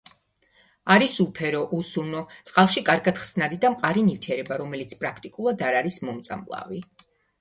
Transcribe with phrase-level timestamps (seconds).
[0.93, 6.83] არის უფერო, უსუნო, წყალში კარგად ხსნადი და მყარი ნივთიერება, რომელიც პრაქტიკულად არ არის მომწამლავი.